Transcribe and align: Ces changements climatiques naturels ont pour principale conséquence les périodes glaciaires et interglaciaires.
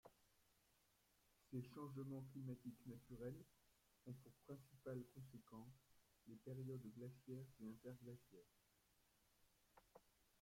Ces 1.51 1.61
changements 1.75 2.25
climatiques 2.33 2.87
naturels 2.87 3.37
ont 4.07 4.13
pour 4.13 4.31
principale 4.47 4.99
conséquence 5.13 5.77
les 6.27 6.37
périodes 6.37 6.91
glaciaires 6.97 7.45
et 7.61 7.69
interglaciaires. 7.69 8.57